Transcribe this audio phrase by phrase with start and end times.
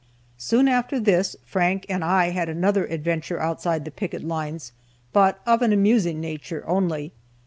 [0.39, 4.71] Soon after this Frank and I had another adventure outside the picket lines,
[5.13, 7.11] but of an amusing nature only.